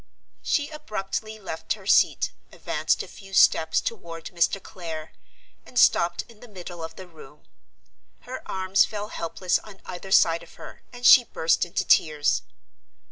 [0.41, 4.59] She abruptly left her seat, advanced a few steps toward Mr.
[4.59, 5.11] Clare,
[5.63, 7.43] and stopped in the middle of the room.
[8.21, 12.41] Her arms fell helpless on either side of her, and she burst into tears.